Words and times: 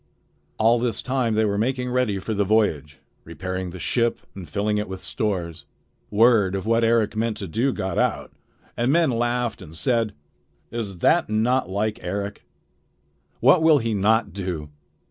All 0.57 0.79
this 0.79 1.03
time 1.03 1.35
they 1.35 1.45
were 1.45 1.59
making 1.59 1.91
ready 1.91 2.17
for 2.17 2.33
the 2.33 2.43
voyage, 2.43 2.99
repairing 3.23 3.69
the 3.69 3.77
ship 3.77 4.19
and 4.33 4.49
filling 4.49 4.79
it 4.79 4.87
with 4.89 4.99
stores. 4.99 5.65
Word 6.09 6.55
of 6.55 6.65
what 6.65 6.83
Eric 6.83 7.15
meant 7.15 7.37
to 7.37 7.47
do 7.47 7.71
got 7.71 7.99
out, 7.99 8.31
and 8.75 8.91
men 8.91 9.11
laughed 9.11 9.61
and 9.61 9.75
said: 9.75 10.15
"Is 10.71 10.97
that 11.05 11.29
not 11.29 11.69
like 11.69 11.99
Eric? 12.01 12.43
What 13.41 13.61
will 13.61 13.77
he 13.77 13.93
not 13.93 14.33
do?" 14.33 14.69